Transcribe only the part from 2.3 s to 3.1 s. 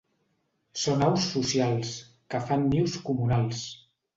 que fan nius